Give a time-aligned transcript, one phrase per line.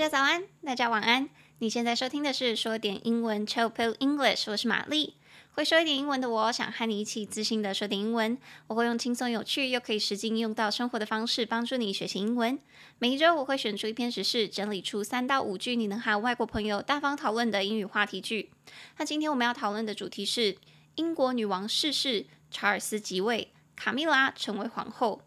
[0.00, 1.28] 大家早安，大家晚安。
[1.58, 5.16] 你现在收听的是说点英文 Chill Pill English，我是玛丽。
[5.50, 8.38] 会说一点英文的我，想和你一起自信的说点英文。
[8.68, 12.58] 我会用轻松有趣又可以实际应用到生活的方式，帮助你学习英文。
[12.98, 18.48] 每一周我会选出一篇时事，整理出三到五句你能和外国朋友大方讨论的英语话题句。
[18.96, 20.56] 那今天我们要讨论的主题是
[20.94, 25.20] 英国女王逝世，查尔斯即位，卡蜜拉成为皇后。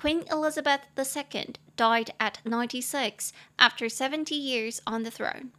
[0.00, 5.50] Queen Elizabeth II died at ninety-six after seventy years on the throne.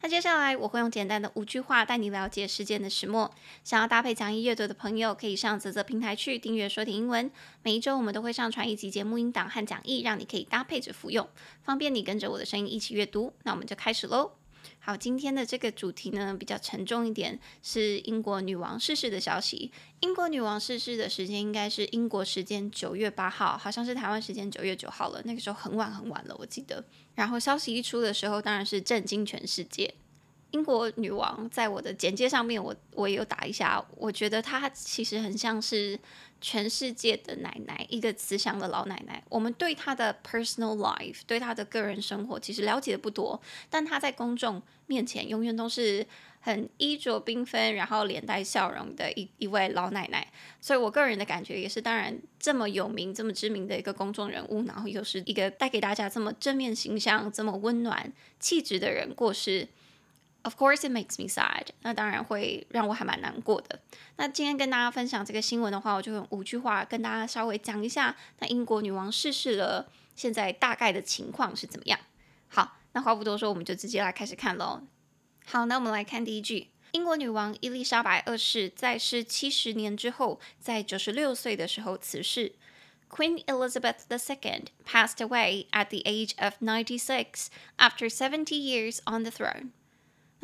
[0.00, 3.30] 那接下来我会用简单的五句话带你了解事件的始末。
[3.64, 7.30] 想要搭配讲义阅读的朋友，可以上啧啧平台去订阅说点英文。
[7.62, 11.28] 每一周我们都会上传一集节目音档和讲义，让你可以搭配着服用，
[11.62, 13.34] 方便你跟着我的声音一起阅读。
[13.42, 14.35] 那我们就开始喽。
[14.86, 19.72] 好，今天的这个主题呢，比较沉重一点，是英国女王逝世的消息。
[19.98, 25.20] 英国女王逝世的时间应该是英国时间九月八号，好像是台湾时间九月九号了。
[25.24, 26.84] 那个时候很晚很晚了，我记得。
[27.16, 29.92] 然后消息一出的时候，当然是震惊全世界。
[30.52, 35.98] 英国女王在我的简介上面我，我也有打一下，我觉得她其实很像是
[36.40, 39.22] 全世界的奶奶，一个慈祥的老奶奶。
[39.28, 46.06] 我们对她的 personal life，对她的个人生活，其实了解的不多，但她在公众面前永远都是
[46.40, 50.32] 很衣着缤纷，然后脸带笑容的一一位老奶奶。
[50.60, 59.68] 所以我个人的感觉也是，当然这么有名、这么知名的一个公众人物，然后又是一个带给大家这么正面形象、这么温暖气质的人过世。
[60.46, 61.70] Of course, it makes me sad.
[61.82, 63.80] 那当然会让我还蛮难过的。
[64.14, 71.98] 那今天跟大家分享这个新闻的话，我就用五句话跟大家稍微讲一下，那英国女王逝世了，现在大概的情况是怎么样？
[72.46, 74.82] 好，那话不多说，我们就直接来开始看喽。
[75.44, 82.54] 好，那我们来看第一句：英国女王伊丽莎白二世在世七十年之后，在九十六岁的时候辞世。
[83.08, 87.46] Queen Elizabeth II passed away at the age of ninety-six
[87.78, 89.70] after seventy years on the throne.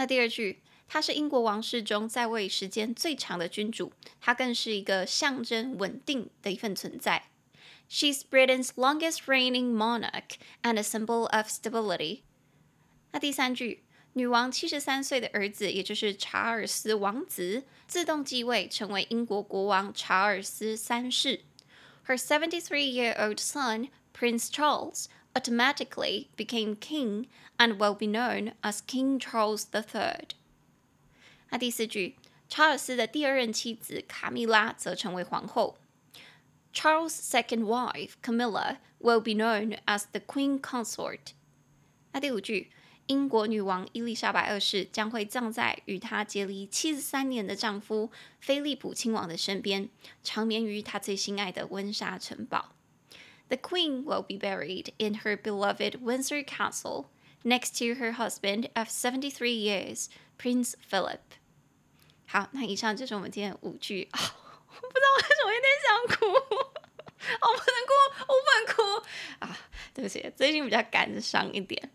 [0.02, 3.92] 那第二句，他是英国王室中在位时间最长的君主，
[4.22, 7.24] 他更是一个象征稳定的一份存在。
[7.90, 12.22] She's Britain's longest reigning monarch and a symbol of stability。
[13.12, 21.42] 那第三句，女王七十三岁的儿子，也就是查尔斯王子，自动继位，成为英国国王查尔斯三世。
[22.08, 30.30] Her seventy-three-year-old son, Prince Charles, automatically became king and will be known as King Charles III。
[31.50, 32.16] 那第四句，
[32.50, 35.78] 查尔斯的第二任妻子卡蜜拉则成为皇后。
[36.74, 41.20] Charles' second wife, Camilla, will be known as the Queen Consort。
[42.12, 42.72] 那第五句，
[43.08, 49.90] 英国女王伊丽莎白二世将会葬在与她结离七十三年的丈夫菲利普亲王的身边，
[50.24, 52.74] 长眠于她最心爱的温莎城堡。
[53.53, 57.11] The Queen will be buried in her beloved Windsor Castle
[57.45, 60.09] next to her husband of seventy-three years,
[60.39, 61.19] Prince Philip。
[62.27, 64.33] 好，那以上就是我们今天的五句啊、 哦。
[64.69, 69.07] 我不知道为什么有点想哭， 我不能哭，我不能哭
[69.41, 69.59] 啊！
[69.93, 71.91] 对不起，最近比较感伤一点。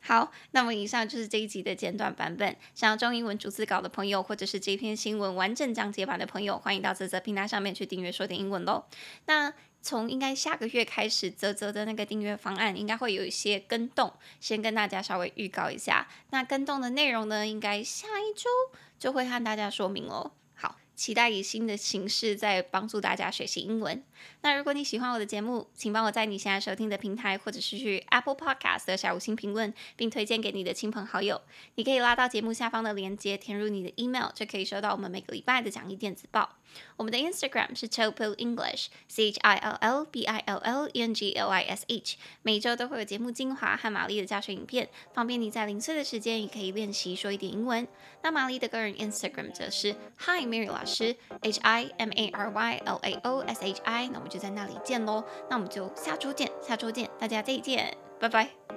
[0.00, 2.56] 好，那么以上就是这一集的简短版本。
[2.74, 8.86] 想要中英文逐字稿的朋友，或者是这篇新闻完整讲解版的朋友，欢迎到啧啧平台上面去订阅说点英文喽。
[9.26, 9.52] 那
[9.86, 16.08] 从应该下个月开始，泽泽的那个订阅方案应该会有一些更动，先跟大家稍微预告一下。
[16.30, 18.50] 那更动的内容呢，应该下一周
[18.98, 20.32] 就会和大家说明哦。
[20.56, 24.02] 好期待以新的形式在帮助大家学习英文。
[24.40, 31.40] 那如果你喜欢我的节目，请帮我在你现在收听的平台，或者是去 Apple Podcast 的小五星评论，并推荐给你的亲朋好友。
[31.76, 36.56] 你可以拉到节目下方的链接，填入你的 email，就可以收到我们每个礼拜的讲义电子报。
[36.96, 41.32] 我们的 Instagram 是 Chill English，C H I L L B I L L E N G
[41.32, 42.16] L I S H。
[42.42, 47.86] 每周都会有节目精华和玛丽的教学影片，方便你在零碎的时间也可以练习说一点英文。
[48.22, 53.80] 那玛丽的个人 Instagram 则是 Hi Mary 老师，H I M A R Y L A O S H
[53.84, 54.08] I。
[54.08, 55.24] 那我们就在那里见喽。
[55.48, 58.75] 那我们就下周见，下周见，大家再见，拜拜。